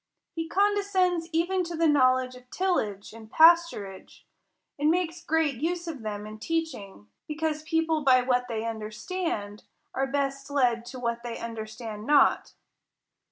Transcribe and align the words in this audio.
He 0.33 0.47
condescends 0.49 1.29
even 1.31 1.63
to 1.65 1.75
the 1.77 1.87
knowledge 1.87 2.33
of 2.33 2.49
till 2.49 2.79
age 2.79 3.13
and 3.13 3.29
pasturage, 3.31 4.23
and 4.79 4.89
makes 4.89 5.23
great 5.23 5.57
use 5.61 5.85
of 5.87 6.01
them 6.01 6.25
in 6.25 6.39
teaching; 6.39 7.09
because 7.27 7.61
people 7.61 8.01
by 8.01 8.21
what 8.23 8.47
they 8.47 8.65
understand, 8.65 9.65
are 9.93 10.07
best 10.07 10.49
led 10.49 10.87
to 10.87 10.99
what 10.99 11.21
they 11.21 11.37
understand 11.37 12.07
not. 12.07 12.53